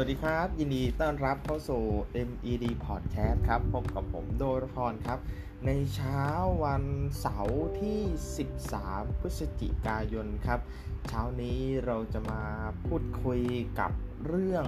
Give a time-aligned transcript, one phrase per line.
[0.00, 1.82] วัสดีครับ ยินดีต้อนรับเข้าสู่
[2.28, 5.18] MED Podcast ครับ พบกับผมโดรพรครับ
[5.66, 6.22] ในเช้า
[6.64, 6.84] วัน
[7.20, 8.00] เสาร์ที่
[8.62, 10.60] 13 พฤศจิกายนครับ
[11.08, 12.42] เช้านี้เราจะมา
[12.86, 13.40] พูดคุย
[13.80, 13.92] กับ
[14.26, 14.66] เรื่อง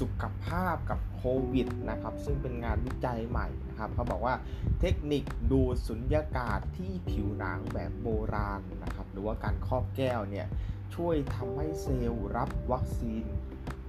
[0.00, 1.22] สุขภาพกับโค
[1.52, 4.34] วิดนะครับ ซึ่งเป็นงานวิจัยใหม่นะครับเขาบอกว่า
[4.80, 10.46] เทคนิคดูสุญญากาศที่ผิวหนังแบบโบราณนะครับ หรือว่าการครอบแก้วเนี่ย
[10.94, 13.26] ช่วยทำให้เซลล์รับวัคซีน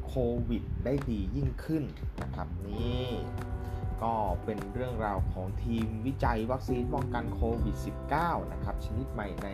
[0.09, 0.15] โค
[0.49, 1.83] วิดได้ดียิ่งขึ้น
[2.21, 3.09] นะครับนี่
[4.03, 7.75] ก็เป็นเรื่องราวของทีมวิจัยวัคซีนป้องกันโควิด
[8.13, 9.49] -19 นะครับชนิดใหม่ใน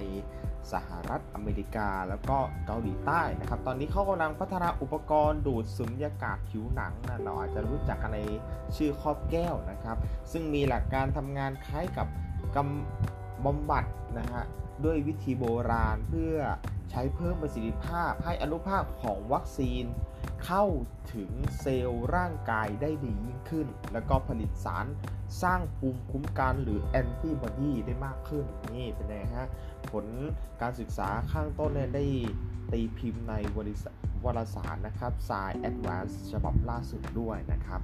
[0.73, 8.21] สหรัฐอเมริกาแล้วก็เกาหลีใต้นะครับ ตอนนี้เขากำลังพัฒนาอุปกรณ์ดูดสุญญากาศผิวหนังนะเราอาจจะรู้จักกันใน
[8.75, 9.97] ชื่อครอบแก้วนะครับ
[10.31, 12.07] ซึ่งมีหลักการทำงานคล้ายกับ
[12.55, 13.85] กำบำบัด
[14.19, 14.43] นะฮะ
[14.85, 16.35] ด้วยวิธีโบราณเพื่อ
[16.91, 19.85] ใช้เพิ่มประสิทธิภาพให้อนุภาคของวัคซีน
[20.45, 20.65] เข้า
[21.13, 24.85] ถึงเซลล์ร่างกายได้ดียิ่งขึ้น แล้วก็ผลิตสาร
[25.43, 29.49] สร้างภูมิคุ้มกันหรือแอนติบอดีได้มากขึ้น นี่เป็นไงฮะ
[29.91, 30.05] ผล
[30.61, 32.05] การศึกษาข้างต้นเนี่ยได้
[32.71, 33.85] ตีพิมพ์ในวารส
[34.25, 37.81] วารสารนะครับ Science Advance ฉบับล่าสุดด้วยนะครับ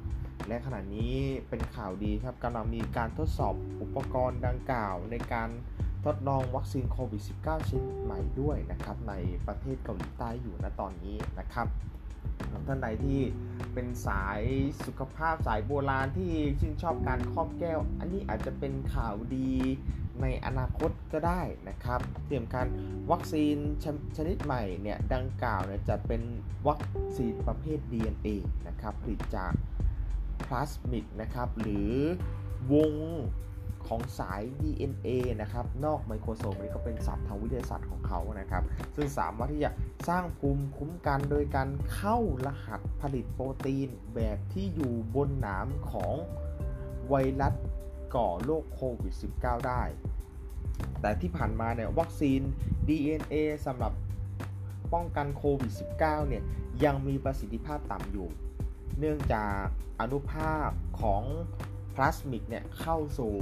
[0.47, 1.15] และขณะนี้
[1.49, 5.49] เป็นข่าวดีครับกำลังมีการทดสอบอุปกรณ์ดังกล่าวในการ
[6.05, 9.13] ทดลองวัคซีนโควิด -19 ชิ้นใหม่ด้วยนะครับ ใน
[9.47, 11.67] ประเทศเกาหลีใต้อยู่ณตอนนี้นะครับ
[12.67, 13.21] ท่านใดที่
[13.73, 14.41] เป็นสาย
[14.85, 19.51] สุขภาพสายโบราณที่ชื่นชอบการครอบแก้ว อันนี้อาจจะเป็นข่าวดี
[20.21, 22.67] ในอนาคตก็ได้นะครับเตรียมการ
[23.11, 23.85] วัคซีนช
[24.17, 26.21] ชนิดใหม่เนี่ยดังกล่าวเนี่ยจะเป็น
[26.67, 26.81] วัค
[27.17, 28.27] ซีนประเภท DNA
[28.67, 29.53] นะครับผลิตจาก
[30.45, 31.91] พลาสมิดนะครับหรือ
[32.73, 32.93] วง
[33.87, 35.09] ของสาย DNA
[35.41, 38.63] นะครับ นอกโครโมโซมนี่ก็เป็นศัพท์ทางวิทยาศาสตร์ของเขานะครับ
[38.95, 39.71] ซึ่งสามารถที่จะ
[40.09, 46.13] สร้างภูมิคุ้มกันโดยการเข้ารหัสผลิตโปรตีนแบบที่อยู่บนหนามของ
[47.09, 47.53] ไวรัส
[48.15, 49.83] ก่อโรคโควิด -19 ได้
[51.01, 52.41] แต่ที่ผ่านมาเนี่ยวัคซีน
[52.87, 53.35] DNA
[53.65, 53.93] สำหรับ
[54.93, 56.43] ป้องกันโควิด -19 เนี่ย
[56.83, 58.27] ยังมีประสิทธิภาพต่ำอยู่
[58.99, 59.63] เนื่องจาก
[59.99, 60.69] อนุภาค
[61.01, 61.23] ของ
[61.95, 63.33] พลาสมิดเนี่ยเข้าสู่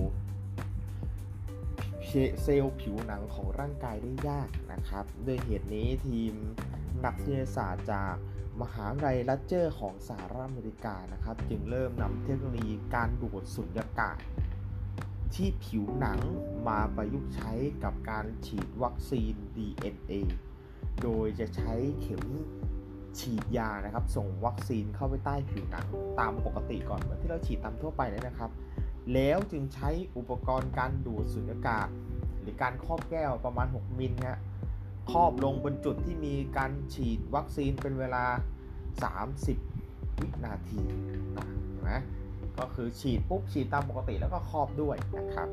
[2.43, 6.33] เซลล์ผิวหนังของร่างกายได้ยากนะครับ ด้วยเหตุนี้ทีม
[7.05, 8.15] นักวิทยาศาสตร์จาก
[8.61, 14.17] มหาวิทยาลัย Rutgers ของสหรัฐอเมริกานะครับ จึงเริ่มนำเทคโนโลยีการดูดสุญญากาศ
[15.33, 16.19] ที่ผิวหนัง
[16.67, 17.51] มาประยุกต์ใช้
[17.83, 20.13] กับการฉีดวัคซีน DNA
[21.01, 22.23] โดยจะใช้เข็ม
[23.19, 25.85] ฉีดยานะครับ ส่งวัคซีนเข้าไปใต้ผิวหนัง
[26.19, 28.51] ตามปกติก่อนเหมือนที่เราฉีดตามทั่วไปเลยนะครับ
[29.13, 31.87] แล้วจึงใช้อุปกรณ์การดูดสุญญากาศ
[32.41, 34.39] หรือการครอบแก้วประมาณ 6 มิลฮะ
[35.11, 38.25] ครอบลงบนจุดที่มีการฉีดวัคซีนเป็นเวลา
[39.21, 40.83] 30 วินาที
[41.37, 41.93] นะเห็นไหม
[42.57, 45.49] ก็คือฉีดปุ๊บฉีดตามปกติแล้วก็ครอบด้วยนะครับ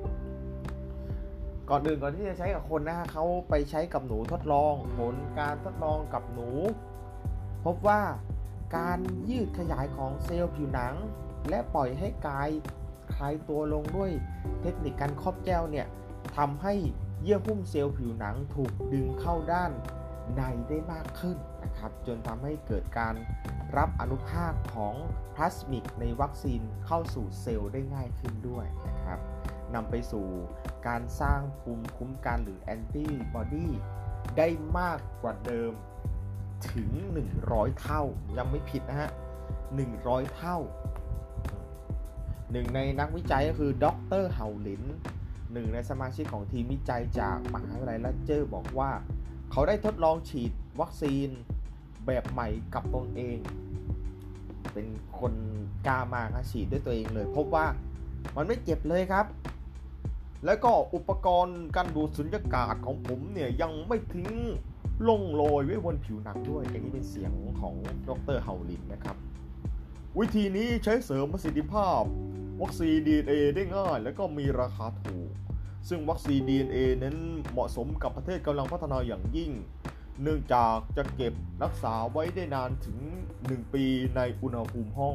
[1.71, 6.49] ก่อนอื่นก่อนที่จะใช้กับคนนะฮะเขาไปใช้กับหนูทดลอง ผลการทดลองกับหนู
[7.65, 8.00] พบว่า
[8.77, 8.99] การ
[9.31, 10.94] ยืดขยายของเซลล์ผิวหนัง
[11.49, 12.49] และปล่อยให้กาย
[13.16, 14.10] คลายตัวลงด้วย
[14.62, 15.87] เทคนิคการครอบแก้วเนี่ย
[16.37, 16.75] ทำให้
[17.22, 19.72] เยื่อหุ้มเซลล์ผิวหนังถูกดึงเข้าด้าน
[20.37, 23.15] ในได้มากขึ้นนะครับ จนทำให้เกิดการ
[23.76, 24.94] รับอนุภาคของ
[25.34, 29.19] พลาสมิกในวัคซีนเข้าสู่เซลล์ได้ง่ายขึ้นด้วยนะครับ
[29.75, 30.26] นำไปสู่
[30.87, 33.69] การสร้างภูมิคุ้มกันหรือแอนติบอดี
[34.38, 35.72] ได้มากกว่าเดิม
[36.72, 36.91] ถึง
[37.37, 38.03] 100 เท่า
[38.37, 39.10] ยังไม่ผิดนะฮะ
[39.75, 40.59] 100 เท่า
[42.53, 43.87] หนึ่งในนักวิจัยก็คือด
[44.23, 44.83] รเฮาลิน
[45.53, 48.91] หนึ่งในสมาชิกของทีมวิจัยจากมหาวิทยาลัยลัเจอร์บอกว่า
[49.51, 51.29] เขาได้ทดลองฉีดวัคซีน
[52.06, 53.39] แบบใหม่กับตนเอง
[54.73, 54.87] เป็น
[55.21, 55.33] คน
[55.87, 57.67] กล้ามากฉีดด้วยตัวเองเลย พบว่า
[58.37, 59.27] มันไม่เจ็บเลยครับ
[60.45, 64.32] แล้วก็อุปกรณ์การดูดสุญญากาศของผมเนี่ยยังไม่ทิ้ง
[65.09, 67.75] ลงโรยไว้บนผิวหนังด้วย อันนี้เป็นเสียงของ
[68.09, 69.17] ดรเฮาลินนะครับ
[70.19, 72.03] วิธีนี้ใช้เสริมประสิทธิภาพ
[72.62, 75.31] วัคซีน DNA ได้ง่าย และก็มีราคาถูก
[75.88, 77.17] ซึ่งวัคซีน DNA นั้น
[77.50, 79.53] เหมาะสมกับประเทศกำลังพัฒนาอย่างยิ่ง
[80.23, 82.99] เนื่องจากจะเก็บรักษาไว้ได้นานถึง
[83.38, 83.85] 1 ปี
[84.17, 85.14] ในอุณหภูมิห้อง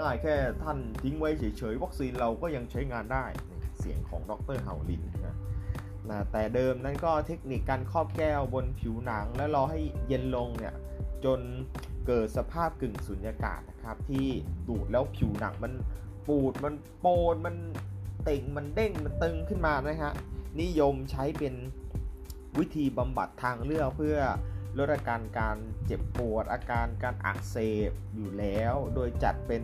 [0.00, 3.24] ง่ายๆแค่ท่านทิ้งไว้เฉยๆ วัคซีนเราก็ยังใช้งานได้
[3.78, 5.36] เสียงของดรเฮาลินนะ
[6.10, 10.74] นะแต่เดิมนั้นก็เทคนิคการครอบแก้วบนผิวหนัง และรอให้เย็นลงเนี่ย
[11.24, 11.40] จน
[12.06, 14.26] เกิดสภาพกึ่งสุญญากาศนะครับที่
[14.68, 15.72] ดูดแล้วผิวหนังมัน
[16.28, 17.56] ปูดมันโปนมัน
[18.24, 20.12] เต่งมันเด้งมันตึงขึ้นมานะฮะ
[20.60, 21.54] นิยมใช้เป็น
[22.58, 24.18] วิธีบำบัดทางเลือกเพื่อ
[24.78, 25.56] ลดอาการการ
[25.86, 27.56] เจ็บปวด อาการการอักเส
[27.88, 29.62] บอยู่แล้ว โดยจัดเป็น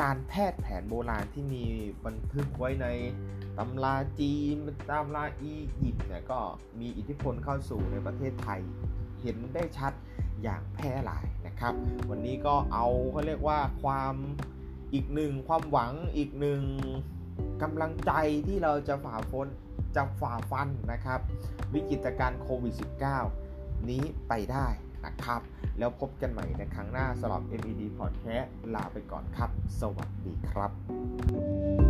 [0.00, 1.64] การแพทย์แผนโบราณที่มี
[2.06, 2.86] บันทึกไว้ใน
[3.58, 4.56] ตำราจีน
[4.90, 6.40] ตำราอียิปต์เนี่ยก็
[6.80, 8.60] มีอิทธิพลเข้าสู่ในประเทศไทย
[9.22, 9.92] เห็นได้ชัด
[10.42, 11.74] อย่างแพร่หลายนะครับ
[12.10, 14.14] วันนี้ก็เอาเขาเรียกว่าความ
[14.94, 16.62] อีกหนึ่งความหวังอีกหนึ่ง
[17.62, 18.12] กำลังใจ
[18.46, 19.48] ที่เราจะฝ่าฟัน
[19.96, 21.20] จะฝ่าฟันนะครับ
[21.74, 22.74] วิกฤตการณ์โควิด
[23.30, 24.66] -19 นี้ไปได้
[25.04, 25.40] นะครับ
[25.78, 29.50] แล้วพบกันใหม่ในครั้งหน้าสำหรับ MED Podcast ลาไปก่อนครับ
[29.80, 31.89] สวัสดีครับ